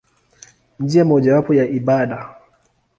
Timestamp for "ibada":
1.69-2.35